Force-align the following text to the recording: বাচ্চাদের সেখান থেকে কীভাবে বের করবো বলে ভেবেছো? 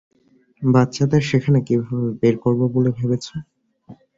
বাচ্চাদের 0.61 1.21
সেখান 1.29 1.53
থেকে 1.57 1.65
কীভাবে 1.67 2.09
বের 2.21 2.35
করবো 2.43 2.65
বলে 2.75 2.89
ভেবেছো? 2.97 3.35